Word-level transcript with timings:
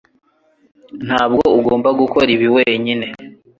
Ntabwo 1.05 1.43
ugomba 1.59 1.89
gukora 2.01 2.27
ibi 2.35 2.47
wenyine 2.55 3.07